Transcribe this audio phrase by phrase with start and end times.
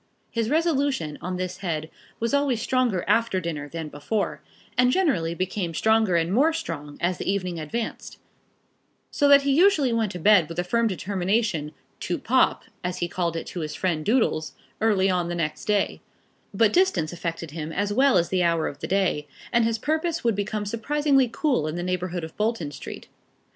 [0.31, 1.87] His resolution on this head
[2.19, 4.41] was always stronger after dinner than before,
[4.75, 8.17] and generally became stronger and more strong as the evening advanced;
[9.11, 13.07] so that he usually went to bed with a firm determination "to pop," as he
[13.07, 16.01] called it to his friend Doodles, early on the next day;
[16.51, 20.23] but distance affected him as well as the hour of the day, and his purpose
[20.23, 23.07] would become surprisingly cool in the neighbourhood of Bolton Street.